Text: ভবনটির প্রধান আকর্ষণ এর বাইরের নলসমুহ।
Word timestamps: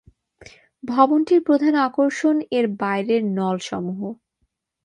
ভবনটির 0.83 1.41
প্রধান 1.43 1.73
আকর্ষণ 1.87 2.35
এর 2.51 2.65
বাইরের 2.79 3.21
নলসমুহ। 3.37 3.99